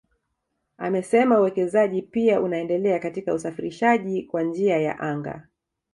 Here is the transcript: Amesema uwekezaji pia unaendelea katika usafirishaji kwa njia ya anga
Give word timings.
Amesema 0.77 1.39
uwekezaji 1.39 2.01
pia 2.01 2.41
unaendelea 2.41 2.99
katika 2.99 3.33
usafirishaji 3.33 4.23
kwa 4.23 4.43
njia 4.43 4.77
ya 4.77 4.99
anga 4.99 5.47